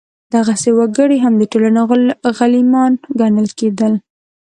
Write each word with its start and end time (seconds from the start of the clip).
دغسې 0.33 0.69
وګړي 0.77 1.17
هم 1.23 1.33
د 1.37 1.43
ټولنې 1.51 1.81
غلیمان 2.37 2.91
ګڼل 3.19 3.47
کېدل. 3.59 3.93